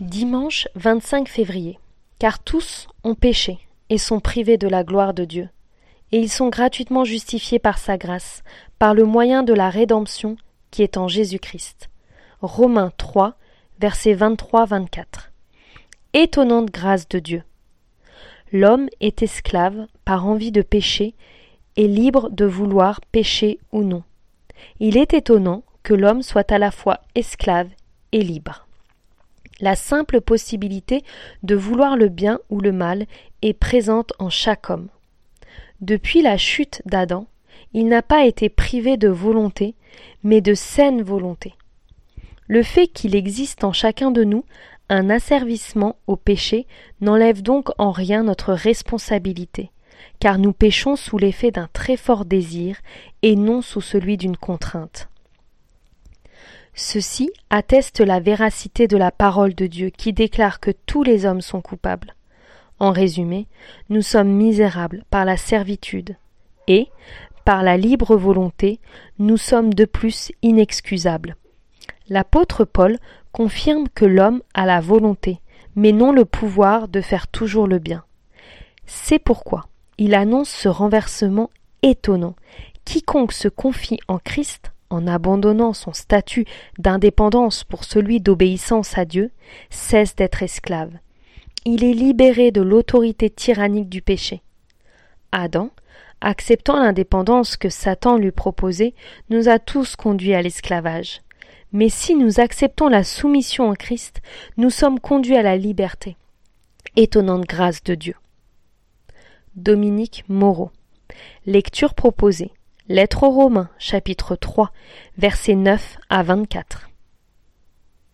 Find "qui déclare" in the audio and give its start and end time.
59.90-60.60